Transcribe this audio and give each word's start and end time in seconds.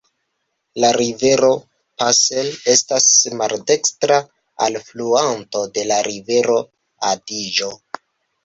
La 0.83 0.89
rivero 0.95 1.49
Passer 2.03 2.49
estas 2.73 3.09
maldekstra 3.41 4.17
alfluanto 4.69 5.63
de 5.77 5.87
la 5.93 6.03
rivero 6.09 6.57
Adiĝo. 7.13 7.71